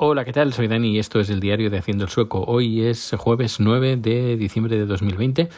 Hola, 0.00 0.24
¿qué 0.24 0.32
tal? 0.32 0.52
Soy 0.52 0.68
Dani 0.68 0.92
y 0.92 1.00
esto 1.00 1.18
es 1.18 1.28
el 1.28 1.40
diario 1.40 1.70
de 1.70 1.78
Haciendo 1.78 2.04
el 2.04 2.10
Sueco. 2.10 2.44
Hoy 2.46 2.82
es 2.82 3.16
jueves 3.18 3.58
9 3.58 3.96
de 3.96 4.36
diciembre 4.36 4.76
de 4.76 4.86
2020 4.86 5.48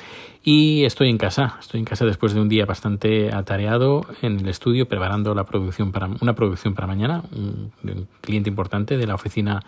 y 0.43 0.85
estoy 0.85 1.11
en 1.11 1.19
casa. 1.19 1.59
Estoy 1.61 1.81
en 1.81 1.85
casa 1.85 2.07
después 2.07 2.33
de 2.33 2.41
un 2.41 2.49
día 2.49 2.65
bastante 2.65 3.35
atareado 3.35 4.07
en 4.23 4.41
el 4.41 4.49
estudio 4.49 4.89
preparando 4.89 5.35
la 5.35 5.45
producción 5.45 5.93
para 5.93 6.09
una 6.23 6.35
producción 6.35 6.73
para 6.73 6.87
mañana, 6.87 7.23
un, 7.33 7.71
un 7.85 8.09
cliente 8.23 8.49
importante 8.49 8.97
de 8.97 9.07
la 9.07 9.15
oficina 9.15 9.63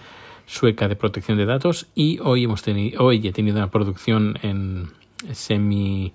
sueca 0.47 0.89
de 0.89 0.97
protección 0.97 1.37
de 1.37 1.45
datos 1.45 1.89
y 1.95 2.19
hoy 2.21 2.45
hemos 2.45 2.63
tenido 2.63 3.05
hoy 3.05 3.29
he 3.29 3.33
tenido 3.33 3.59
una 3.59 3.71
producción 3.71 4.39
en 4.41 4.89
semi 5.33 6.15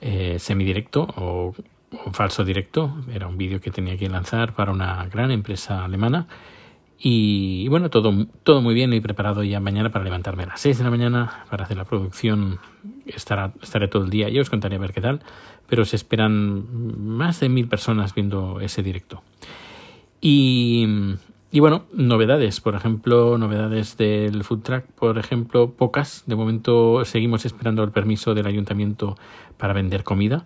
eh, 0.00 0.38
o 1.16 1.52
falso 2.12 2.44
directo. 2.44 2.94
Era 3.12 3.26
un 3.26 3.36
vídeo 3.36 3.60
que 3.60 3.72
tenía 3.72 3.96
que 3.96 4.08
lanzar 4.08 4.54
para 4.54 4.70
una 4.70 5.04
gran 5.06 5.32
empresa 5.32 5.84
alemana 5.84 6.28
y, 7.04 7.66
bueno, 7.66 7.90
todo, 7.90 8.14
todo 8.44 8.62
muy 8.62 8.74
bien 8.74 8.92
y 8.92 9.00
preparado 9.00 9.42
ya 9.42 9.58
mañana 9.58 9.90
para 9.90 10.04
levantarme 10.04 10.44
a 10.44 10.46
las 10.46 10.60
6 10.60 10.78
de 10.78 10.84
la 10.84 10.90
mañana 10.90 11.44
para 11.50 11.64
hacer 11.64 11.76
la 11.76 11.84
producción. 11.84 12.60
Estará, 13.06 13.52
estaré 13.60 13.88
todo 13.88 14.04
el 14.04 14.10
día 14.10 14.28
y 14.28 14.38
os 14.38 14.48
contaré 14.48 14.76
a 14.76 14.78
ver 14.78 14.92
qué 14.92 15.00
tal. 15.00 15.20
Pero 15.66 15.84
se 15.84 15.96
esperan 15.96 16.64
más 17.16 17.40
de 17.40 17.48
mil 17.48 17.66
personas 17.66 18.14
viendo 18.14 18.60
ese 18.60 18.84
directo. 18.84 19.20
Y, 20.20 20.86
y 21.50 21.58
bueno, 21.58 21.86
novedades, 21.92 22.60
por 22.60 22.76
ejemplo, 22.76 23.36
novedades 23.36 23.96
del 23.96 24.44
food 24.44 24.60
track, 24.60 24.86
por 24.92 25.18
ejemplo, 25.18 25.72
pocas. 25.72 26.22
De 26.26 26.36
momento 26.36 27.04
seguimos 27.04 27.44
esperando 27.44 27.82
el 27.82 27.90
permiso 27.90 28.32
del 28.32 28.46
ayuntamiento 28.46 29.16
para 29.56 29.72
vender 29.72 30.04
comida 30.04 30.44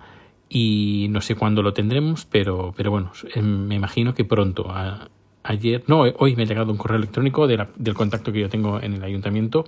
y 0.48 1.08
no 1.10 1.20
sé 1.20 1.34
cuándo 1.34 1.62
lo 1.62 1.74
tendremos, 1.74 2.24
pero, 2.24 2.72
pero 2.74 2.90
bueno, 2.90 3.12
me 3.42 3.74
imagino 3.74 4.14
que 4.14 4.24
pronto. 4.24 4.72
Ayer, 5.48 5.84
no, 5.86 6.00
hoy 6.00 6.34
me 6.34 6.42
ha 6.42 6.46
llegado 6.46 6.72
un 6.72 6.78
correo 6.78 6.96
electrónico 6.98 7.46
de 7.46 7.56
la, 7.56 7.68
del 7.76 7.94
contacto 7.94 8.32
que 8.32 8.40
yo 8.40 8.48
tengo 8.48 8.80
en 8.80 8.94
el 8.94 9.04
ayuntamiento 9.04 9.64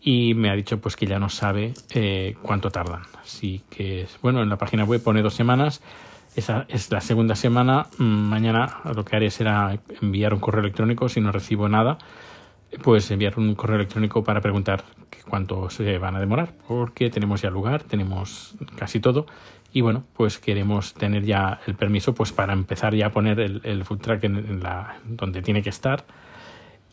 y 0.00 0.32
me 0.34 0.48
ha 0.48 0.54
dicho 0.54 0.80
pues 0.80 0.96
que 0.96 1.06
ya 1.06 1.18
no 1.18 1.28
sabe 1.28 1.74
eh, 1.94 2.34
cuánto 2.40 2.70
tardan. 2.70 3.02
Así 3.20 3.62
que, 3.68 4.06
bueno, 4.22 4.42
en 4.42 4.48
la 4.48 4.56
página 4.56 4.84
web 4.84 5.02
pone 5.02 5.20
dos 5.20 5.34
semanas. 5.34 5.82
Esa 6.36 6.64
es 6.68 6.90
la 6.90 7.02
segunda 7.02 7.34
semana. 7.34 7.88
Mm, 7.98 8.04
mañana 8.04 8.78
lo 8.94 9.04
que 9.04 9.16
haré 9.16 9.30
será 9.30 9.78
enviar 10.00 10.32
un 10.32 10.40
correo 10.40 10.60
electrónico 10.60 11.08
si 11.10 11.20
no 11.20 11.32
recibo 11.32 11.68
nada. 11.68 11.98
Pues 12.82 13.10
enviar 13.10 13.38
un 13.38 13.54
correo 13.54 13.76
electrónico 13.76 14.24
para 14.24 14.40
preguntar 14.40 14.84
cuánto 15.28 15.68
se 15.70 15.98
van 15.98 16.16
a 16.16 16.20
demorar, 16.20 16.54
porque 16.66 17.10
tenemos 17.10 17.42
ya 17.42 17.50
lugar, 17.50 17.82
tenemos 17.82 18.54
casi 18.76 19.00
todo 19.00 19.26
y 19.72 19.80
bueno, 19.82 20.04
pues 20.14 20.38
queremos 20.38 20.94
tener 20.94 21.24
ya 21.24 21.60
el 21.66 21.74
permiso 21.74 22.14
pues 22.14 22.32
para 22.32 22.52
empezar 22.52 22.94
ya 22.94 23.06
a 23.06 23.10
poner 23.10 23.38
el, 23.40 23.60
el 23.64 23.84
food 23.84 23.98
track 24.00 24.24
en, 24.24 24.62
la, 24.62 24.96
donde 25.04 25.42
tiene 25.42 25.62
que 25.62 25.68
estar 25.68 26.04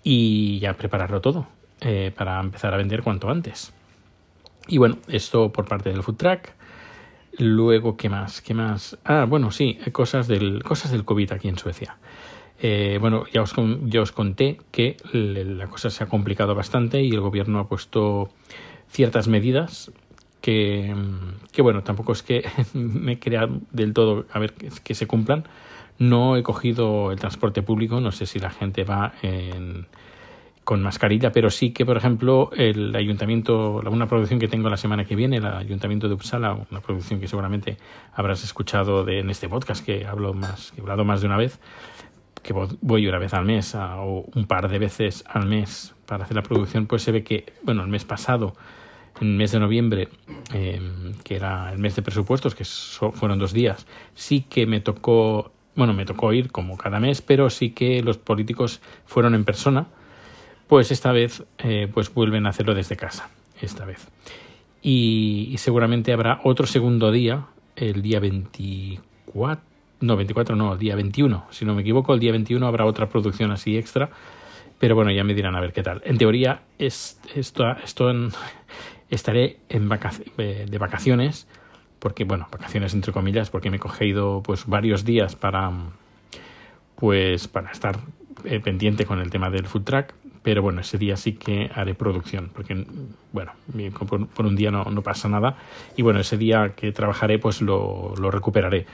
y 0.03 0.59
ya 0.59 0.73
prepararlo 0.73 1.21
todo 1.21 1.47
eh, 1.81 2.11
para 2.15 2.39
empezar 2.39 2.73
a 2.73 2.77
vender 2.77 3.01
cuanto 3.01 3.29
antes. 3.29 3.73
Y 4.67 4.77
bueno, 4.77 4.97
esto 5.07 5.51
por 5.51 5.65
parte 5.65 5.89
del 5.91 6.03
food 6.03 6.15
track. 6.15 6.53
Luego, 7.37 7.97
¿qué 7.97 8.09
más? 8.09 8.41
¿Qué 8.41 8.53
más? 8.53 8.97
Ah, 9.03 9.25
bueno, 9.27 9.51
sí, 9.51 9.77
cosas 9.91 10.27
del, 10.27 10.63
cosas 10.63 10.91
del 10.91 11.03
COVID 11.03 11.33
aquí 11.33 11.49
en 11.49 11.57
Suecia. 11.57 11.97
Eh, 12.59 12.97
bueno, 13.01 13.25
ya 13.31 13.41
os, 13.41 13.53
ya 13.83 14.01
os 14.01 14.11
conté 14.11 14.57
que 14.71 14.95
la 15.11 15.67
cosa 15.67 15.89
se 15.89 16.03
ha 16.03 16.07
complicado 16.07 16.55
bastante 16.55 17.01
y 17.03 17.09
el 17.09 17.19
gobierno 17.19 17.59
ha 17.59 17.67
puesto 17.67 18.29
ciertas 18.87 19.27
medidas 19.27 19.91
que, 20.45 21.61
bueno, 21.63 21.81
tampoco 21.81 22.11
es 22.11 22.21
que 22.21 22.47
me 22.73 23.17
crea 23.19 23.47
del 23.71 23.93
todo 23.93 24.25
a 24.31 24.37
ver 24.37 24.53
que, 24.53 24.93
se 24.93 25.07
cumplan. 25.07 25.45
No 25.97 26.35
he 26.35 26.43
cogido 26.43 27.11
el 27.11 27.19
transporte 27.19 27.63
público, 27.63 27.99
no 27.99 28.11
sé 28.11 28.27
si 28.27 28.37
la 28.37 28.51
gente 28.51 28.83
va 28.83 29.13
en, 29.23 29.87
con 30.63 30.83
mascarilla, 30.83 31.31
pero 31.31 31.49
sí 31.49 31.71
que, 31.71 31.83
por 31.83 31.97
ejemplo, 31.97 32.51
el 32.55 32.95
ayuntamiento, 32.95 33.81
una 33.89 34.05
producción 34.05 34.39
que 34.39 34.47
tengo 34.47 34.69
la 34.69 34.77
semana 34.77 35.05
que 35.05 35.15
viene, 35.15 35.37
el 35.37 35.45
ayuntamiento 35.47 36.07
de 36.07 36.13
Uppsala, 36.13 36.53
una 36.69 36.81
producción 36.81 37.19
que 37.19 37.27
seguramente 37.27 37.77
habrás 38.13 38.43
escuchado 38.43 39.03
de, 39.03 39.21
en 39.21 39.31
este 39.31 39.49
podcast, 39.49 39.83
que 39.83 40.05
hablo 40.05 40.35
más, 40.35 40.73
que 40.73 40.77
he 40.77 40.81
hablado 40.81 41.05
más 41.05 41.21
de 41.21 41.27
una 41.27 41.37
vez, 41.37 41.59
que 42.43 42.53
voy 42.53 43.07
una 43.07 43.17
vez 43.17 43.33
al 43.33 43.45
mes 43.45 43.73
o 43.73 44.25
un 44.35 44.45
par 44.45 44.69
de 44.69 44.77
veces 44.77 45.23
al 45.27 45.47
mes 45.47 45.95
para 46.05 46.25
hacer 46.25 46.35
la 46.35 46.43
producción, 46.43 46.85
pues 46.85 47.01
se 47.01 47.11
ve 47.11 47.23
que, 47.23 47.53
bueno, 47.63 47.81
el 47.81 47.89
mes 47.89 48.05
pasado 48.05 48.53
en 49.21 49.27
el 49.27 49.33
mes 49.35 49.51
de 49.51 49.59
noviembre, 49.59 50.09
eh, 50.53 50.81
que 51.23 51.35
era 51.35 51.71
el 51.71 51.79
mes 51.79 51.95
de 51.95 52.01
presupuestos, 52.01 52.55
que 52.55 52.65
so, 52.65 53.11
fueron 53.11 53.39
dos 53.39 53.53
días, 53.53 53.87
sí 54.13 54.45
que 54.49 54.65
me 54.65 54.79
tocó, 54.81 55.51
bueno, 55.75 55.93
me 55.93 56.05
tocó 56.05 56.33
ir 56.33 56.51
como 56.51 56.77
cada 56.77 56.99
mes, 56.99 57.21
pero 57.21 57.49
sí 57.49 57.71
que 57.71 58.01
los 58.03 58.17
políticos 58.17 58.81
fueron 59.05 59.35
en 59.35 59.45
persona, 59.45 59.87
pues 60.67 60.91
esta 60.91 61.11
vez 61.11 61.43
eh, 61.59 61.87
pues 61.93 62.13
vuelven 62.13 62.45
a 62.45 62.49
hacerlo 62.49 62.73
desde 62.73 62.97
casa, 62.97 63.29
esta 63.61 63.85
vez. 63.85 64.07
Y, 64.81 65.55
seguramente 65.57 66.13
habrá 66.13 66.41
otro 66.43 66.67
segundo 66.67 67.11
día, 67.11 67.47
el 67.75 68.01
día 68.01 68.19
24, 68.19 69.63
no, 70.01 70.15
24 70.15 70.55
no, 70.55 70.73
el 70.73 70.79
día 70.79 70.95
21, 70.95 71.47
si 71.49 71.65
no 71.65 71.73
me 71.73 71.81
equivoco, 71.81 72.13
el 72.13 72.19
día 72.19 72.31
21 72.31 72.67
habrá 72.67 72.85
otra 72.85 73.09
producción 73.09 73.51
así 73.51 73.77
extra, 73.77 74.11
pero 74.77 74.93
bueno, 74.93 75.09
ya 75.11 75.23
me 75.23 75.33
dirán 75.33 75.55
a 75.55 75.61
ver 75.61 75.73
qué 75.73 75.81
tal. 75.81 76.01
En 76.05 76.17
teoría, 76.17 76.61
es, 76.77 77.19
esto, 77.33 77.65
esto 77.83 78.11
en, 78.11 78.29
estaré 79.15 79.57
en 79.69 79.89
vacac 79.89 80.13
de 80.35 80.77
vacaciones, 80.77 81.47
porque, 82.05 82.23
bueno, 82.23 82.47
vacaciones 82.51 82.93
entre 82.93 83.11
comillas, 83.11 83.49
porque 83.49 83.71
me 83.71 83.77
he 83.77 83.79
cogido 83.79 84.43
pues 84.43 84.67
varios 84.67 85.05
días 85.05 85.35
para, 85.35 85.71
pues, 86.97 87.47
para 87.47 87.71
estar 87.71 87.97
eh, 88.43 88.59
pendiente 88.59 89.05
con 89.05 89.19
el 89.19 89.31
tema 89.31 89.49
del 89.49 89.65
food 89.65 89.83
track, 89.83 90.13
pero 90.43 90.61
bueno, 90.61 90.81
ese 90.81 90.99
día 90.99 91.17
sí 91.17 91.33
que 91.33 91.71
haré 91.73 91.95
producción, 91.95 92.51
porque, 92.53 92.85
bueno, 93.31 93.53
por, 94.07 94.45
un 94.45 94.55
día 94.55 94.69
no, 94.69 94.83
no, 94.83 95.01
pasa 95.01 95.27
nada, 95.29 95.57
y 95.97 96.03
bueno, 96.03 96.19
ese 96.19 96.37
día 96.37 96.73
que 96.75 96.91
trabajaré, 96.91 97.39
pues 97.39 97.61
lo, 97.61 98.13
lo 98.19 98.29
recuperaré, 98.29 98.85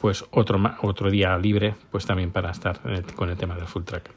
pues 0.00 0.24
otro, 0.30 0.60
otro 0.82 1.10
día 1.10 1.36
libre, 1.38 1.74
pues 1.90 2.06
también 2.06 2.30
para 2.30 2.52
estar 2.52 2.80
con 3.16 3.30
el 3.30 3.36
tema 3.36 3.56
del 3.56 3.66
food 3.66 3.84
track. 3.84 4.10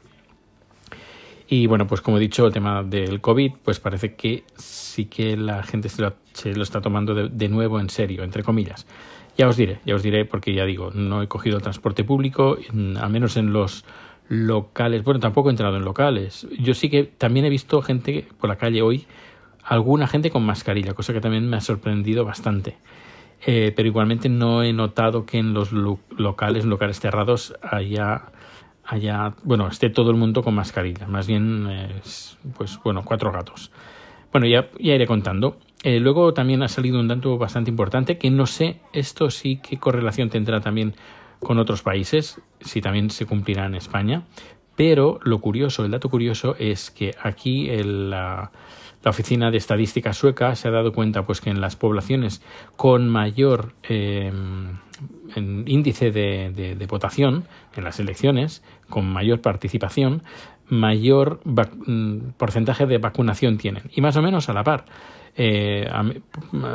Y 1.50 1.66
bueno, 1.66 1.86
pues 1.86 2.02
como 2.02 2.18
he 2.18 2.20
dicho, 2.20 2.46
el 2.46 2.52
tema 2.52 2.82
del 2.82 3.22
COVID, 3.22 3.52
pues 3.64 3.80
parece 3.80 4.14
que 4.14 4.44
sí 4.56 5.06
que 5.06 5.36
la 5.36 5.62
gente 5.62 5.88
se 5.88 6.02
lo, 6.02 6.14
se 6.34 6.54
lo 6.54 6.62
está 6.62 6.82
tomando 6.82 7.14
de, 7.14 7.30
de, 7.30 7.48
nuevo 7.48 7.80
en 7.80 7.88
serio, 7.88 8.22
entre 8.22 8.42
comillas. 8.42 8.86
Ya 9.38 9.48
os 9.48 9.56
diré, 9.56 9.80
ya 9.86 9.94
os 9.94 10.02
diré, 10.02 10.26
porque 10.26 10.52
ya 10.52 10.66
digo, 10.66 10.90
no 10.92 11.22
he 11.22 11.28
cogido 11.28 11.56
el 11.56 11.62
transporte 11.62 12.04
público, 12.04 12.58
al 13.00 13.10
menos 13.10 13.38
en 13.38 13.54
los 13.54 13.86
locales. 14.28 15.02
Bueno, 15.04 15.20
tampoco 15.20 15.48
he 15.48 15.52
entrado 15.52 15.76
en 15.76 15.84
locales. 15.84 16.46
Yo 16.58 16.74
sí 16.74 16.90
que 16.90 17.04
también 17.04 17.46
he 17.46 17.48
visto 17.48 17.80
gente 17.80 18.26
por 18.38 18.50
la 18.50 18.56
calle 18.56 18.82
hoy, 18.82 19.06
alguna 19.64 20.06
gente 20.06 20.30
con 20.30 20.44
mascarilla, 20.44 20.92
cosa 20.92 21.12
que 21.12 21.20
también 21.20 21.48
me 21.48 21.56
ha 21.56 21.60
sorprendido 21.60 22.24
bastante. 22.24 22.76
Eh, 23.46 23.72
pero 23.74 23.88
igualmente 23.88 24.28
no 24.28 24.62
he 24.62 24.72
notado 24.72 25.24
que 25.24 25.38
en 25.38 25.54
los 25.54 25.72
lo 25.72 26.00
locales, 26.16 26.64
locales 26.64 27.00
cerrados, 27.00 27.54
haya 27.62 28.32
haya, 28.88 29.34
bueno, 29.44 29.68
esté 29.68 29.90
todo 29.90 30.10
el 30.10 30.16
mundo 30.16 30.42
con 30.42 30.54
mascarilla. 30.54 31.06
Más 31.06 31.26
bien, 31.26 31.68
es, 31.68 32.38
pues 32.56 32.78
bueno, 32.82 33.04
cuatro 33.04 33.30
gatos. 33.30 33.70
Bueno, 34.32 34.46
ya, 34.46 34.68
iré 34.78 35.06
contando. 35.06 35.58
Eh, 35.84 36.00
luego 36.00 36.32
también 36.32 36.62
ha 36.62 36.68
salido 36.68 36.98
un 36.98 37.06
dato 37.06 37.36
bastante 37.38 37.70
importante 37.70 38.18
que 38.18 38.30
no 38.30 38.46
sé, 38.46 38.80
esto 38.92 39.30
sí 39.30 39.60
qué 39.62 39.78
correlación 39.78 40.28
tendrá 40.30 40.60
también 40.60 40.94
con 41.38 41.58
otros 41.58 41.82
países, 41.82 42.40
si 42.60 42.80
también 42.80 43.10
se 43.10 43.26
cumplirá 43.26 43.66
en 43.66 43.74
España. 43.74 44.22
Pero 44.74 45.20
lo 45.22 45.40
curioso, 45.40 45.84
el 45.84 45.90
dato 45.90 46.08
curioso 46.08 46.56
es 46.58 46.90
que 46.90 47.14
aquí 47.22 47.68
la, 47.68 48.50
la, 49.02 49.10
Oficina 49.10 49.50
de 49.50 49.58
Estadística 49.58 50.12
Sueca 50.12 50.54
se 50.56 50.68
ha 50.68 50.70
dado 50.70 50.92
cuenta 50.92 51.26
pues 51.26 51.40
que 51.40 51.50
en 51.50 51.60
las 51.60 51.76
poblaciones 51.76 52.42
con 52.76 53.08
mayor 53.08 53.74
eh, 53.82 54.32
en 55.36 55.64
índice 55.66 56.10
de, 56.10 56.50
de, 56.52 56.86
votación 56.86 57.44
en 57.76 57.84
las 57.84 58.00
elecciones, 58.00 58.62
con 58.88 59.06
mayor 59.10 59.40
participación, 59.40 60.22
mayor 60.68 61.40
mm, 61.44 62.30
porcentaje 62.36 62.86
de 62.86 62.98
vacunación 62.98 63.58
tienen. 63.58 63.84
Y 63.94 64.00
más 64.00 64.16
o 64.16 64.22
menos 64.22 64.48
a 64.48 64.52
la 64.52 64.64
par. 64.64 64.84
Eh, 65.40 65.88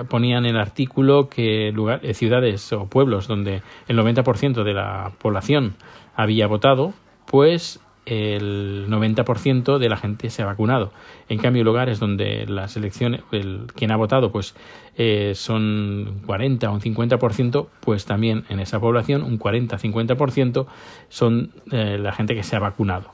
ponían 0.10 0.46
en 0.46 0.56
el 0.56 0.62
artículo 0.62 1.28
que 1.28 1.72
lugar, 1.74 2.00
eh, 2.02 2.14
ciudades 2.14 2.72
o 2.72 2.86
pueblos 2.86 3.28
donde 3.28 3.62
el 3.90 3.98
90% 3.98 4.64
de 4.64 4.74
la 4.74 5.12
población 5.20 5.76
había 6.16 6.48
votado, 6.48 6.94
pues 7.26 7.82
el 8.06 8.88
90% 8.90 9.78
de 9.78 9.90
la 9.90 9.98
gente 9.98 10.30
se 10.30 10.42
ha 10.42 10.46
vacunado. 10.46 10.92
En 11.30 11.40
cambio, 11.40 11.64
lugares 11.64 12.00
donde 12.00 12.46
las 12.48 12.76
elecciones, 12.76 13.22
el, 13.32 13.68
quien 13.76 13.92
ha 13.92 13.96
votado, 13.96 14.32
pues 14.32 14.56
eh, 14.98 15.34
son 15.36 16.22
40 16.26 16.70
o 16.70 16.74
un 16.74 16.82
50%, 16.82 17.68
pues 17.80 18.06
también 18.06 18.44
en 18.50 18.60
esa 18.60 18.80
población 18.80 19.24
un 19.24 19.40
40-50% 19.40 20.66
son 21.10 21.52
eh, 21.72 21.98
la 22.00 22.12
gente 22.12 22.36
que 22.36 22.44
se 22.44 22.56
ha 22.56 22.60
vacunado. 22.60 23.12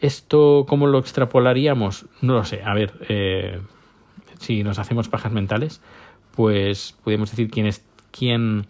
¿Esto 0.00 0.64
cómo 0.68 0.86
lo 0.86 0.98
extrapolaríamos? 0.98 2.06
No 2.20 2.34
lo 2.34 2.44
sé. 2.44 2.62
A 2.64 2.74
ver, 2.74 2.92
eh, 3.08 3.60
si 4.38 4.64
nos 4.64 4.78
hacemos 4.78 5.08
pajas 5.08 5.30
mentales, 5.30 5.82
pues 6.34 6.96
podemos 7.04 7.30
decir 7.30 7.50
quién 7.50 7.66
es 7.66 7.84
quién 8.10 8.66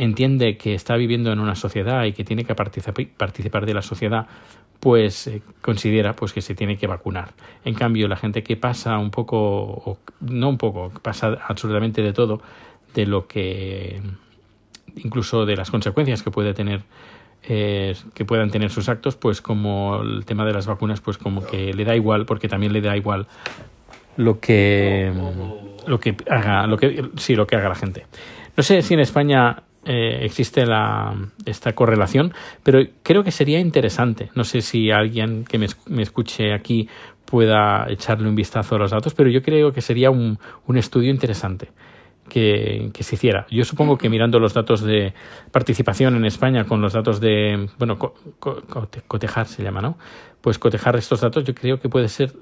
entiende 0.00 0.56
que 0.56 0.74
está 0.74 0.96
viviendo 0.96 1.30
en 1.30 1.40
una 1.40 1.54
sociedad 1.54 2.04
y 2.04 2.12
que 2.12 2.24
tiene 2.24 2.44
que 2.44 2.54
participar 2.54 3.66
de 3.66 3.74
la 3.74 3.82
sociedad, 3.82 4.26
pues 4.80 5.26
eh, 5.26 5.42
considera 5.60 6.14
pues 6.14 6.32
que 6.32 6.40
se 6.40 6.54
tiene 6.54 6.78
que 6.78 6.86
vacunar. 6.86 7.34
En 7.66 7.74
cambio, 7.74 8.08
la 8.08 8.16
gente 8.16 8.42
que 8.42 8.56
pasa 8.56 8.96
un 8.98 9.10
poco, 9.10 9.36
o 9.38 9.98
no 10.20 10.48
un 10.48 10.56
poco, 10.56 10.90
pasa 11.02 11.36
absolutamente 11.46 12.00
de 12.00 12.14
todo, 12.14 12.40
de 12.94 13.04
lo 13.04 13.26
que 13.26 14.00
incluso 14.96 15.44
de 15.44 15.56
las 15.56 15.70
consecuencias 15.70 16.22
que 16.22 16.30
puede 16.30 16.54
tener 16.54 16.82
eh, 17.42 17.94
que 18.14 18.24
puedan 18.24 18.50
tener 18.50 18.70
sus 18.70 18.88
actos, 18.88 19.16
pues 19.16 19.42
como 19.42 20.00
el 20.02 20.24
tema 20.24 20.46
de 20.46 20.54
las 20.54 20.66
vacunas, 20.66 21.00
pues 21.00 21.18
como 21.18 21.44
que 21.44 21.74
le 21.74 21.84
da 21.84 21.94
igual, 21.94 22.24
porque 22.24 22.48
también 22.48 22.72
le 22.72 22.80
da 22.80 22.96
igual 22.96 23.26
lo 24.16 24.40
que 24.40 25.12
lo 25.86 26.00
que 26.00 26.16
haga, 26.28 26.66
lo 26.66 26.78
que 26.78 27.04
sí, 27.16 27.36
lo 27.36 27.46
que 27.46 27.56
haga 27.56 27.68
la 27.68 27.74
gente. 27.74 28.06
No 28.56 28.62
sé 28.62 28.82
si 28.82 28.94
en 28.94 29.00
España 29.00 29.62
eh, 29.84 30.24
existe 30.24 30.66
la, 30.66 31.14
esta 31.46 31.72
correlación, 31.72 32.32
pero 32.62 32.80
creo 33.02 33.24
que 33.24 33.30
sería 33.30 33.58
interesante. 33.58 34.30
No 34.34 34.44
sé 34.44 34.60
si 34.60 34.90
alguien 34.90 35.44
que 35.44 35.58
me, 35.58 35.66
me, 35.86 36.02
escuche 36.02 36.52
aquí 36.52 36.88
pueda 37.24 37.86
echarle 37.88 38.28
un 38.28 38.34
vistazo 38.34 38.74
a 38.74 38.78
los 38.78 38.90
datos, 38.90 39.14
pero 39.14 39.30
yo 39.30 39.40
creo 39.42 39.72
que 39.72 39.80
sería 39.80 40.10
un, 40.10 40.38
un 40.66 40.76
estudio 40.76 41.10
interesante. 41.10 41.68
Que, 42.28 42.90
que, 42.94 43.02
se 43.02 43.16
hiciera. 43.16 43.44
Yo 43.50 43.64
supongo 43.64 43.98
que 43.98 44.08
mirando 44.08 44.38
los 44.38 44.54
datos 44.54 44.82
de 44.82 45.14
participación 45.50 46.14
en 46.14 46.24
España 46.24 46.64
con 46.64 46.80
los 46.80 46.92
datos 46.92 47.18
de, 47.18 47.68
bueno, 47.76 47.98
cotejar 49.08 49.48
se 49.48 49.64
llama, 49.64 49.80
¿no? 49.80 49.98
Pues 50.40 50.56
cotejar 50.60 50.94
estos 50.94 51.22
datos 51.22 51.42
yo 51.42 51.54
creo 51.54 51.80
que 51.80 51.88
puede 51.88 52.06
ser 52.06 52.32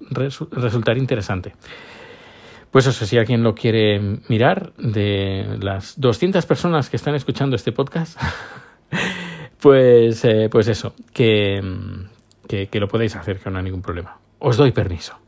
resultar 0.51 0.99
interesante. 0.99 1.55
Pues 2.71 2.87
eso, 2.87 3.07
si 3.07 3.17
alguien 3.17 3.43
lo 3.43 3.55
quiere 3.55 3.99
mirar, 4.29 4.73
de 4.77 5.59
las 5.61 5.99
200 5.99 6.45
personas 6.45 6.91
que 6.91 6.97
están 6.97 7.15
escuchando 7.15 7.57
este 7.57 7.73
podcast, 7.73 8.21
pues, 9.61 10.25
eh, 10.25 10.49
pues 10.51 10.69
eso, 10.69 10.95
que, 11.15 11.63
que, 12.47 12.81
lo 12.81 12.89
podéis 12.89 13.17
hacer, 13.17 13.39
que 13.39 13.51
no 13.51 13.59
hay 13.59 13.65
ningún 13.65 13.83
problema. 13.83 14.19
Os 14.39 14.57
doy 14.57 14.73
permiso. 14.73 15.19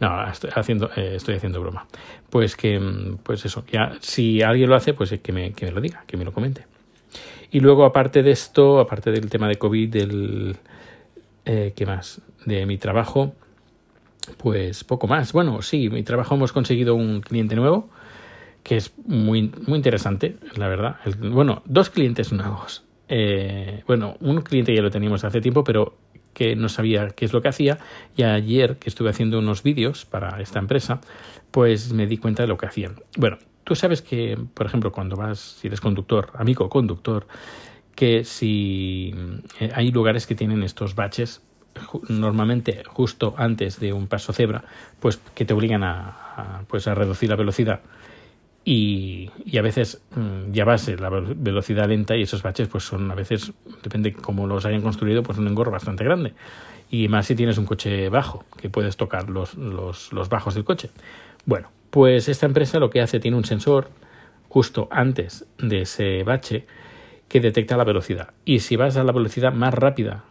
No, 0.00 0.28
estoy 0.28 0.50
haciendo, 0.54 0.90
eh, 0.96 1.12
estoy 1.14 1.36
haciendo 1.36 1.60
broma. 1.60 1.86
Pues 2.30 2.56
que, 2.56 2.80
pues 3.22 3.44
eso, 3.44 3.64
ya, 3.70 3.92
si 4.00 4.42
alguien 4.42 4.68
lo 4.68 4.74
hace, 4.74 4.92
pues 4.92 5.14
que 5.22 5.32
me, 5.32 5.52
que 5.52 5.66
me 5.66 5.72
lo 5.72 5.80
diga, 5.80 6.04
que 6.06 6.16
me 6.16 6.24
lo 6.24 6.32
comente. 6.32 6.66
Y 7.50 7.60
luego, 7.60 7.84
aparte 7.84 8.22
de 8.22 8.32
esto, 8.32 8.80
aparte 8.80 9.10
del 9.10 9.30
tema 9.30 9.48
de 9.48 9.56
COVID, 9.56 9.90
del, 9.90 10.56
eh, 11.44 11.72
¿qué 11.74 11.86
más? 11.86 12.20
De 12.44 12.66
mi 12.66 12.76
trabajo, 12.76 13.34
pues 14.36 14.84
poco 14.84 15.06
más. 15.06 15.32
Bueno, 15.32 15.62
sí, 15.62 15.88
mi 15.90 16.02
trabajo 16.02 16.34
hemos 16.34 16.52
conseguido 16.52 16.94
un 16.94 17.20
cliente 17.20 17.56
nuevo 17.56 17.88
que 18.62 18.76
es 18.76 18.92
muy, 19.06 19.50
muy 19.66 19.76
interesante, 19.76 20.36
la 20.56 20.68
verdad. 20.68 20.96
bueno, 21.18 21.62
dos 21.64 21.90
clientes 21.90 22.32
nuevos. 22.32 22.84
Eh, 23.08 23.82
bueno, 23.86 24.16
un 24.20 24.42
cliente 24.42 24.74
ya 24.74 24.82
lo 24.82 24.90
teníamos 24.90 25.24
hace 25.24 25.40
tiempo, 25.40 25.64
pero 25.64 25.96
que 26.34 26.54
no 26.54 26.68
sabía 26.68 27.08
qué 27.08 27.24
es 27.24 27.32
lo 27.32 27.40
que 27.40 27.48
hacía. 27.48 27.78
Y 28.16 28.24
ayer 28.24 28.76
que 28.76 28.90
estuve 28.90 29.10
haciendo 29.10 29.38
unos 29.38 29.62
vídeos 29.62 30.04
para 30.04 30.40
esta 30.40 30.58
empresa, 30.58 31.00
pues 31.50 31.92
me 31.92 32.06
di 32.06 32.18
cuenta 32.18 32.42
de 32.42 32.48
lo 32.48 32.58
que 32.58 32.66
hacían. 32.66 32.96
Bueno, 33.16 33.38
tú 33.64 33.74
sabes 33.74 34.02
que, 34.02 34.38
por 34.54 34.66
ejemplo, 34.66 34.92
cuando 34.92 35.16
vas, 35.16 35.38
si 35.38 35.68
eres 35.68 35.80
conductor, 35.80 36.30
amigo 36.34 36.68
conductor, 36.68 37.26
que 37.94 38.22
si 38.24 39.14
eh, 39.60 39.72
hay 39.74 39.90
lugares 39.90 40.26
que 40.26 40.34
tienen 40.34 40.62
estos 40.62 40.94
baches 40.94 41.42
normalmente 42.08 42.82
justo 42.86 43.34
antes 43.36 43.80
de 43.80 43.92
un 43.92 44.06
paso 44.06 44.32
cebra, 44.32 44.64
pues 45.00 45.20
que 45.34 45.44
te 45.44 45.54
obligan 45.54 45.82
a, 45.84 46.64
pues 46.68 46.86
a 46.88 46.94
reducir 46.94 47.28
la 47.28 47.36
velocidad 47.36 47.80
y, 48.70 49.30
a 49.58 49.62
veces 49.62 50.02
mm, 50.14 50.52
ya 50.52 50.66
vas 50.66 50.88
en 50.88 51.00
la 51.00 51.08
velocidad 51.08 51.88
lenta 51.88 52.16
y 52.16 52.22
esos 52.22 52.42
baches 52.42 52.68
pues 52.68 52.84
son 52.84 53.10
a 53.10 53.14
veces, 53.14 53.52
depende 53.82 54.12
cómo 54.12 54.46
los 54.46 54.66
hayan 54.66 54.82
construido, 54.82 55.22
pues 55.22 55.38
un 55.38 55.48
engorro 55.48 55.70
bastante 55.70 56.04
grande. 56.04 56.34
Y 56.90 57.08
más 57.08 57.24
si 57.24 57.34
tienes 57.34 57.56
un 57.56 57.64
coche 57.64 58.10
bajo, 58.10 58.44
que 58.60 58.68
puedes 58.68 58.98
tocar 58.98 59.30
los, 59.30 59.54
los, 59.54 60.12
los 60.12 60.28
bajos 60.28 60.54
del 60.54 60.64
coche. 60.64 60.90
Bueno, 61.46 61.70
pues 61.88 62.28
esta 62.28 62.44
empresa 62.44 62.78
lo 62.78 62.90
que 62.90 63.00
hace 63.00 63.20
tiene 63.20 63.38
un 63.38 63.46
sensor 63.46 63.88
justo 64.50 64.88
antes 64.90 65.46
de 65.56 65.82
ese 65.82 66.22
bache 66.22 66.66
que 67.28 67.40
detecta 67.40 67.78
la 67.78 67.84
velocidad. 67.84 68.34
Y 68.44 68.58
si 68.58 68.76
vas 68.76 68.98
a 68.98 69.04
la 69.04 69.12
velocidad 69.12 69.54
más 69.54 69.72
rápida 69.72 70.24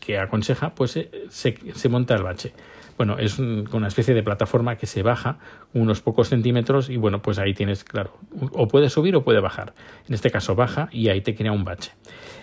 que, 0.00 0.18
aconseja, 0.18 0.74
pues 0.74 0.96
eh, 0.96 1.10
se, 1.28 1.88
monta 1.88 2.14
el 2.14 2.22
bache. 2.22 2.52
Bueno, 2.96 3.18
es 3.18 3.38
una 3.38 3.88
especie 3.88 4.14
de 4.14 4.22
plataforma 4.22 4.76
que 4.76 4.86
se 4.86 5.02
baja 5.02 5.38
unos 5.72 6.02
pocos 6.02 6.28
centímetros 6.28 6.90
y 6.90 6.98
bueno, 6.98 7.22
pues 7.22 7.38
ahí 7.38 7.54
tienes, 7.54 7.84
claro, 7.84 8.18
o 8.52 8.68
puede 8.68 8.90
subir 8.90 9.16
o 9.16 9.24
puede 9.24 9.40
bajar. 9.40 9.72
En 10.06 10.14
este 10.14 10.30
caso 10.30 10.54
baja 10.54 10.88
y 10.92 11.08
ahí 11.08 11.22
te 11.22 11.34
crea 11.34 11.52
un 11.52 11.64
bache. 11.64 11.92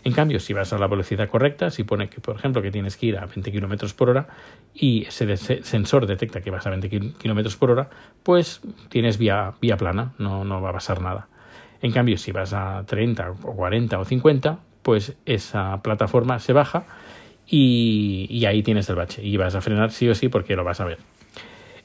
En 0.04 0.12
cambio, 0.12 0.40
si 0.40 0.54
vas 0.54 0.74
a 0.74 0.78
la 0.78 0.88
velocidad 0.88 1.30
correcta, 1.30 1.70
si 1.70 1.84
pone 1.84 2.10
que, 2.10 2.20
por 2.20 2.36
ejemplo, 2.36 2.62
que 2.62 2.72
tienes 2.72 2.98
que 2.98 3.06
ir 3.08 3.18
a 3.18 3.26
20 3.26 3.52
km 3.52 3.94
por 3.94 4.10
hora 4.10 4.28
y 4.74 5.06
ese 5.06 5.38
sensor 5.64 6.08
detecta 6.08 6.42
que 6.42 6.52
vas 6.52 6.66
a 6.66 6.72
20 6.72 6.90
km 6.90 7.58
por 7.58 7.72
hora, 7.72 7.90
pues 8.24 8.62
tienes 8.90 9.18
vía, 9.18 9.54
vía 9.62 9.78
plana, 9.78 10.14
no, 10.18 10.44
no 10.44 10.62
va 10.62 10.72
a 10.72 10.74
pasar 10.74 11.02
nada. 11.02 11.28
En 11.82 11.92
cambio, 11.92 12.18
si 12.18 12.32
vas 12.32 12.54
a 12.54 12.84
30 12.86 13.32
o 13.44 13.56
40 13.56 14.00
o 14.00 14.06
50, 14.06 14.60
pues 14.82 15.14
esa 15.26 15.82
plataforma 15.82 16.40
se 16.40 16.54
baja 16.54 16.86
y, 17.48 18.46
ahí 18.46 18.64
tienes 18.64 18.90
el 18.90 18.96
bache. 18.96 19.24
Y 19.24 19.38
vas 19.38 19.56
a 19.56 19.62
frenar 19.62 19.92
sí 19.92 20.08
o 20.08 20.16
sí 20.16 20.30
porque 20.30 20.56
lo 20.56 20.64
vas 20.64 20.80
a 20.80 20.86
ver. 20.86 21.00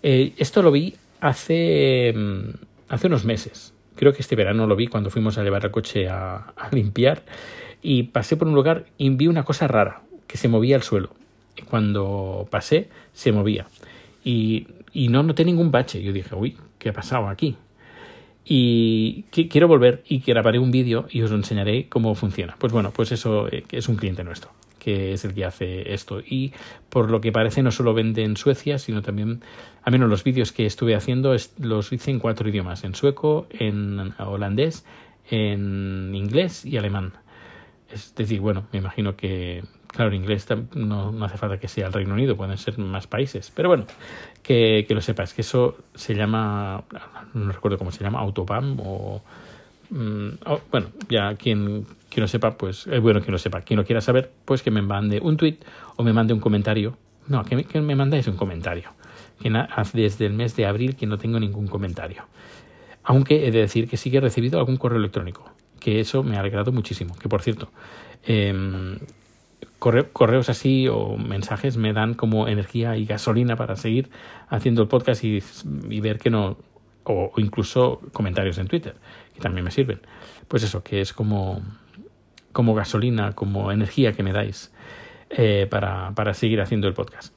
Eh, 0.03 0.33
esto 0.37 0.63
lo 0.63 0.71
vi 0.71 0.95
hace, 1.21 2.13
mm, 2.15 2.49
hace 2.89 3.07
unos 3.07 3.25
meses. 3.25 3.73
Creo 3.97 4.13
que 4.13 4.21
este 4.21 4.37
verano 4.37 4.67
lo 4.67 4.77
vi 4.77 4.89
cuando 4.89 5.11
fuimos 5.11 5.39
a 5.39 5.43
llevar 5.43 5.65
el 5.65 5.71
coche 5.71 6.09
a, 6.09 6.53
limpiar 6.73 7.23
y 7.81 8.05
pasé 8.05 8.37
por 8.37 8.49
un 8.49 8.55
lugar 8.55 8.87
y 8.99 9.09
vi 9.11 9.29
una 9.29 9.45
cosa 9.45 9.69
rara, 9.69 10.03
que 10.27 10.37
se 10.37 10.49
movía 10.49 10.77
el 10.77 10.83
suelo. 10.83 11.11
Y 11.57 11.63
cuando 11.63 12.49
pasé, 12.51 12.89
se 13.13 13.33
movía. 13.33 13.67
Y, 14.25 14.67
y 14.93 15.09
no 15.09 15.23
noté 15.23 15.45
ningún 15.45 15.71
bache. 15.71 16.03
Yo 16.03 16.13
dije, 16.13 16.35
uy, 16.35 16.57
¿qué 16.79 16.91
ha 16.91 16.93
pasado 16.93 17.29
aquí? 17.29 17.57
Y 18.45 19.23
quiero 19.31 19.69
volver 19.69 20.03
y 20.07 20.19
grabaré 20.21 20.59
un 20.59 20.71
vídeo 20.71 21.07
y 21.11 21.23
os 21.23 21.31
enseñaré 21.31 21.89
cómo 21.89 22.15
funciona. 22.15 22.57
Pues 22.59 22.73
bueno, 22.73 22.93
pues 22.95 23.13
eso 23.13 23.49
eh, 23.49 23.65
es 23.71 23.89
un 23.89 23.97
cliente 23.97 24.23
nuestro 24.23 24.51
que 24.85 25.15
es 25.15 25.25
el 25.25 25.33
que 25.33 25.47
hace 25.47 25.95
esto 25.95 26.21
y 26.21 26.53
por 26.91 27.11
lo 27.11 27.23
que 27.23 27.33
parece 27.33 27.63
no 27.63 27.71
solo 27.71 27.95
vende 27.95 28.23
en 28.23 28.37
Suecia 28.37 28.79
sino 28.79 29.01
también 29.01 29.41
a 29.83 29.91
menos 29.91 30.11
los 30.11 30.25
vídeos 30.25 30.53
que 30.53 30.67
estuve 30.67 30.95
haciendo 30.95 31.35
los 31.59 31.93
hice 31.93 32.11
en 32.11 32.19
cuatro 32.19 32.47
idiomas 32.51 32.85
en 32.85 32.95
sueco 32.95 33.47
en 33.49 34.13
holandés 34.19 34.85
en 35.31 36.15
inglés 36.15 36.67
y 36.67 36.77
alemán 36.77 37.15
es 37.91 38.15
decir 38.15 38.41
bueno 38.41 38.67
me 38.73 38.79
imagino 38.79 39.17
que 39.17 39.65
Claro, 39.95 40.11
en 40.11 40.17
inglés 40.17 40.49
no, 40.75 41.25
hace 41.25 41.39
falta 41.39 41.59
que 41.59 41.69
sea 41.69 41.87
el 41.87 41.93
Reino 41.93 42.15
Unido, 42.15 42.37
pueden 42.37 42.59
ser 42.59 42.79
más 42.79 43.07
países. 43.07 43.53
Pero 43.55 43.69
bueno, 43.69 43.87
que, 44.43 44.85
que 44.89 44.95
lo 44.95 45.01
sepas, 45.01 45.33
que 45.35 45.43
eso 45.43 45.77
se 45.95 46.15
llama, 46.15 46.83
no 47.33 47.53
recuerdo 47.53 47.79
cómo 47.79 47.93
se 47.93 48.03
llama, 48.03 48.19
Autopam 48.19 48.77
o... 48.81 49.23
Mm, 49.91 50.31
bueno, 50.73 50.89
ya 51.09 51.37
quien, 51.37 51.87
quien 52.11 52.23
lo 52.23 52.27
sepa, 52.27 52.57
pues 52.57 52.89
es 52.89 53.01
bueno 53.01 53.21
quien 53.21 53.31
lo 53.31 53.39
sepa. 53.39 53.61
Quien 53.61 53.79
lo 53.79 53.85
quiera 53.85 54.01
saber, 54.01 54.33
pues 54.45 54.63
que 54.63 54.73
me 54.73 54.83
mande 54.83 55.21
un 55.21 55.37
tweet 55.37 55.59
o 55.95 56.03
me 56.03 56.13
mande 56.13 56.35
un 56.35 56.41
comentario. 56.41 56.97
No, 57.29 57.45
que 57.45 57.81
me, 57.81 57.95
mandáis 57.95 58.27
un 58.27 58.37
comentario. 58.37 58.91
Que 59.41 59.53
desde 59.93 60.27
el 60.27 60.33
mes 60.33 60.57
de 60.57 60.67
abril 60.67 60.97
que 60.97 61.07
no 61.07 61.19
tengo 61.19 61.39
ningún 61.39 61.69
comentario. 61.69 62.25
Aunque 63.05 63.47
he 63.47 63.53
de 63.53 63.61
decir 63.61 63.89
que 63.89 63.97
sí 63.97 64.11
que 64.11 64.17
he 64.17 64.21
recibido 64.21 64.59
algún 64.59 64.77
correo 64.77 64.99
electrónico. 64.99 65.53
Que 65.79 66.01
eso 66.01 66.25
me 66.25 66.37
ha 66.37 66.41
alegrado 66.41 66.73
muchísimo. 66.73 67.15
Que 67.15 67.29
por 67.29 67.43
cierto, 67.43 67.71
eh, 68.27 68.99
correos 69.91 70.49
así 70.49 70.89
o 70.89 71.17
mensajes 71.17 71.77
me 71.77 71.93
dan 71.93 72.15
como 72.15 72.49
energía 72.49 72.97
y 72.97 73.05
gasolina 73.05 73.57
para 73.57 73.77
seguir 73.77 74.11
haciendo 74.49 74.83
el 74.83 74.89
podcast 74.89 75.23
y, 75.25 75.41
ver 76.01 76.19
que 76.19 76.31
no, 76.31 76.57
o, 77.05 77.33
incluso 77.37 78.01
comentarios 78.13 78.59
en 78.59 78.67
Twitter, 78.67 78.95
que 79.35 79.41
también 79.41 79.65
me 79.65 79.71
sirven. 79.71 80.01
Pues 80.49 80.63
eso, 80.63 80.83
que 80.83 81.01
es 81.01 81.13
como, 81.13 81.63
como 82.53 82.75
gasolina, 82.75 83.33
como 83.33 83.73
energía 83.73 84.13
que 84.13 84.23
me 84.23 84.33
dais 84.33 84.73
eh, 85.31 85.67
para, 85.71 86.13
para, 86.15 86.33
seguir 86.35 86.61
haciendo 86.61 86.89
el 86.89 86.95
podcast. 86.95 87.35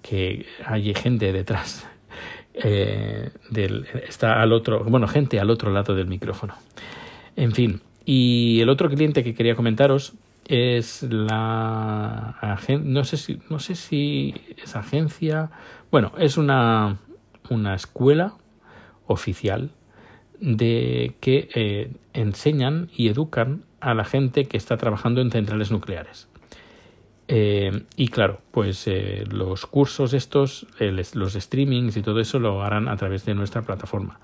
Que 0.00 0.46
hay 0.64 0.94
gente 0.94 1.32
detrás, 1.32 1.86
eh, 2.54 3.30
del, 3.50 3.86
está 4.08 4.40
al 4.40 4.52
otro, 4.52 4.84
bueno, 4.84 5.06
gente 5.06 5.38
al 5.38 5.50
otro 5.50 5.70
lado 5.70 5.94
del 5.94 6.06
micrófono. 6.06 6.54
En 7.36 7.52
fin, 7.52 7.82
y 8.04 8.60
el 8.60 8.70
otro 8.70 8.88
cliente 8.88 9.22
que 9.22 9.34
quería 9.34 9.54
comentaros 9.54 10.14
es 10.46 11.02
la 11.02 12.58
no 12.82 13.04
sé 13.04 13.16
si 13.16 13.40
no 13.48 13.58
sé 13.58 13.74
si 13.74 14.34
es 14.62 14.76
agencia 14.76 15.50
bueno 15.90 16.12
es 16.18 16.36
una 16.36 16.98
una 17.48 17.74
escuela 17.74 18.34
oficial 19.06 19.70
de 20.40 21.14
que 21.20 21.48
eh, 21.54 21.92
enseñan 22.14 22.90
y 22.96 23.08
educan 23.08 23.64
a 23.80 23.94
la 23.94 24.04
gente 24.04 24.46
que 24.46 24.56
está 24.56 24.76
trabajando 24.76 25.20
en 25.20 25.30
centrales 25.30 25.70
nucleares 25.70 26.28
eh, 27.28 27.84
y 27.96 28.08
claro 28.08 28.40
pues 28.50 28.86
eh, 28.86 29.24
los 29.30 29.66
cursos 29.66 30.14
estos 30.14 30.66
los 31.14 31.32
streamings 31.34 31.96
y 31.96 32.02
todo 32.02 32.20
eso 32.20 32.38
lo 32.38 32.62
harán 32.62 32.88
a 32.88 32.96
través 32.96 33.24
de 33.24 33.34
nuestra 33.34 33.62
plataforma 33.62 34.18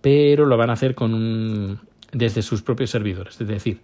pero 0.00 0.46
lo 0.46 0.56
van 0.56 0.70
a 0.70 0.74
hacer 0.74 0.94
con 0.94 1.14
un 1.14 1.80
desde 2.12 2.42
sus 2.42 2.62
propios 2.62 2.90
servidores. 2.90 3.40
Es 3.40 3.48
decir, 3.48 3.80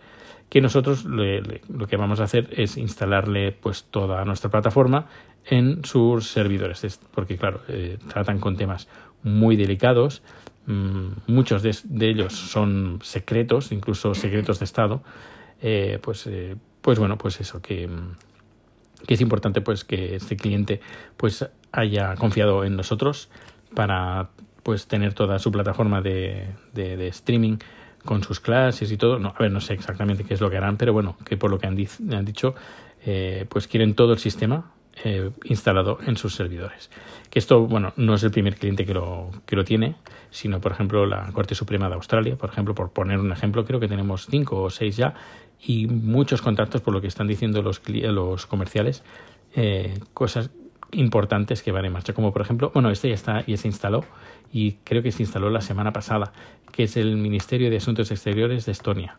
que 0.48 0.60
nosotros 0.60 1.04
lo 1.04 1.86
que 1.88 1.96
vamos 1.96 2.20
a 2.20 2.24
hacer 2.24 2.48
es 2.52 2.76
instalarle 2.76 3.52
pues 3.52 3.84
toda 3.84 4.24
nuestra 4.24 4.50
plataforma 4.50 5.06
en 5.44 5.84
sus 5.84 6.28
servidores, 6.28 7.00
porque 7.12 7.36
claro, 7.36 7.60
eh, 7.68 7.98
tratan 8.08 8.38
con 8.38 8.56
temas 8.56 8.88
muy 9.22 9.56
delicados, 9.56 10.22
mm, 10.66 11.08
muchos 11.28 11.62
de, 11.62 11.74
ellos 12.08 12.32
son 12.32 13.00
secretos, 13.02 13.72
incluso 13.72 14.14
secretos 14.14 14.58
de 14.58 14.64
Estado, 14.64 15.02
eh, 15.62 15.98
pues, 16.02 16.26
eh, 16.26 16.56
pues 16.80 16.98
bueno, 16.98 17.16
pues 17.16 17.40
eso, 17.40 17.60
que, 17.60 17.88
que, 19.06 19.14
es 19.14 19.20
importante 19.20 19.60
pues 19.60 19.84
que 19.84 20.16
este 20.16 20.36
cliente 20.36 20.80
pues 21.16 21.48
haya 21.72 22.14
confiado 22.16 22.64
en 22.64 22.76
nosotros 22.76 23.28
para 23.74 24.30
pues 24.62 24.88
tener 24.88 25.14
toda 25.14 25.38
su 25.38 25.52
plataforma 25.52 26.00
de, 26.00 26.48
de, 26.74 27.06
streaming 27.08 27.58
con 28.06 28.22
sus 28.22 28.40
clases 28.40 28.90
y 28.90 28.96
todo. 28.96 29.18
No, 29.18 29.34
a 29.36 29.42
ver, 29.42 29.52
no 29.52 29.60
sé 29.60 29.74
exactamente 29.74 30.24
qué 30.24 30.32
es 30.32 30.40
lo 30.40 30.48
que 30.48 30.56
harán, 30.56 30.78
pero 30.78 30.94
bueno, 30.94 31.18
que 31.26 31.36
por 31.36 31.50
lo 31.50 31.58
que 31.58 31.66
han, 31.66 31.76
han 32.12 32.24
dicho, 32.24 32.54
pues 33.50 33.68
quieren 33.68 33.94
todo 33.94 34.14
el 34.14 34.18
sistema 34.18 34.72
eh, 35.04 35.30
instalado 35.44 35.98
en 36.06 36.16
sus 36.16 36.34
servidores. 36.34 36.90
Que 37.28 37.38
esto, 37.38 37.66
bueno, 37.66 37.92
no 37.96 38.14
es 38.14 38.22
el 38.22 38.30
primer 38.30 38.56
cliente 38.56 38.86
que 38.86 38.94
lo, 38.94 39.30
que 39.44 39.54
lo 39.54 39.62
tiene, 39.62 39.96
sino, 40.30 40.58
por 40.58 40.72
ejemplo, 40.72 41.04
la 41.04 41.30
Corte 41.32 41.54
Suprema 41.54 41.90
de 41.90 41.96
Australia, 41.96 42.36
por 42.36 42.48
ejemplo, 42.48 42.74
por 42.74 42.92
poner 42.92 43.18
un 43.18 43.30
ejemplo, 43.30 43.66
creo 43.66 43.78
que 43.78 43.88
tenemos 43.88 44.26
cinco 44.26 44.62
o 44.62 44.70
seis 44.70 44.96
ya, 44.96 45.12
y 45.60 45.86
muchos 45.86 46.40
contactos 46.40 46.80
por 46.80 46.94
lo 46.94 47.02
que 47.02 47.08
están 47.08 47.26
diciendo 47.26 47.60
los, 47.60 47.82
los 47.86 48.46
comerciales, 48.46 49.02
eh, 49.54 50.00
cosas 50.14 50.48
importantes 50.92 51.62
que 51.62 51.72
van 51.72 51.84
en 51.84 51.92
marcha, 51.92 52.12
como 52.12 52.32
por 52.32 52.42
ejemplo, 52.42 52.70
bueno, 52.72 52.90
este 52.90 53.08
ya 53.08 53.14
está 53.14 53.44
y 53.46 53.56
se 53.56 53.68
instaló 53.68 54.04
y 54.52 54.72
creo 54.84 55.02
que 55.02 55.12
se 55.12 55.22
instaló 55.22 55.50
la 55.50 55.60
semana 55.60 55.92
pasada, 55.92 56.32
que 56.72 56.84
es 56.84 56.96
el 56.96 57.16
Ministerio 57.16 57.70
de 57.70 57.78
Asuntos 57.78 58.10
Exteriores 58.10 58.66
de 58.66 58.72
Estonia. 58.72 59.18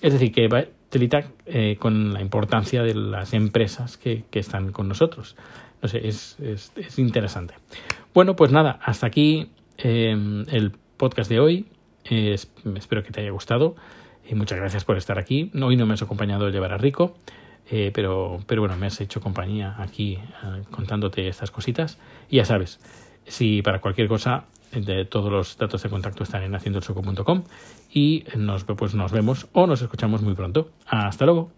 Es 0.00 0.12
decir, 0.12 0.32
que 0.32 0.48
va 0.48 0.64
Telitac 0.90 1.26
eh, 1.46 1.76
con 1.78 2.12
la 2.12 2.20
importancia 2.20 2.82
de 2.82 2.94
las 2.94 3.34
empresas 3.34 3.96
que, 3.96 4.24
están 4.32 4.72
con 4.72 4.88
nosotros. 4.88 5.36
No 5.82 5.88
sé, 5.88 6.06
es, 6.06 6.36
es, 6.40 6.98
interesante. 6.98 7.54
Bueno, 8.14 8.36
pues 8.36 8.52
nada, 8.52 8.78
hasta 8.82 9.06
aquí 9.06 9.50
em, 9.76 10.44
el 10.50 10.72
podcast 10.96 11.28
de 11.28 11.40
hoy. 11.40 11.66
espero 12.04 13.02
que 13.02 13.10
te 13.10 13.20
haya 13.20 13.30
gustado. 13.30 13.76
Y 14.28 14.34
muchas 14.34 14.58
gracias 14.58 14.84
por 14.84 14.96
estar 14.96 15.18
aquí. 15.18 15.50
Hoy 15.60 15.76
no 15.76 15.86
me 15.86 15.94
has 15.94 16.02
acompañado 16.02 16.50
llevar 16.50 16.72
a 16.72 16.78
Rico, 16.78 17.16
eh, 17.70 17.90
pero, 17.92 18.40
pero 18.46 18.62
bueno, 18.62 18.76
me 18.76 18.86
has 18.86 19.00
hecho 19.00 19.20
compañía 19.20 19.74
aquí 19.78 20.14
eh, 20.14 20.62
contándote 20.70 21.28
estas 21.28 21.50
cositas. 21.50 21.98
Y 22.30 22.36
ya 22.36 22.44
sabes, 22.44 22.80
si 23.26 23.62
para 23.62 23.80
cualquier 23.80 24.08
cosa 24.08 24.44
todos 25.08 25.32
los 25.32 25.56
datos 25.56 25.82
de 25.82 25.88
contacto 25.88 26.24
están 26.24 26.42
en 26.42 26.54
haciendoelsoco.com 26.54 27.44
y 27.90 28.24
nos, 28.36 28.64
pues 28.64 28.94
nos 28.94 29.12
vemos 29.12 29.46
o 29.52 29.66
nos 29.66 29.80
escuchamos 29.80 30.20
muy 30.20 30.34
pronto. 30.34 30.70
Hasta 30.86 31.24
luego. 31.24 31.57